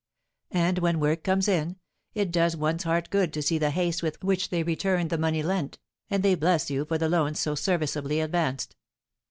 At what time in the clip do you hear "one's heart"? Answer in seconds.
2.57-3.11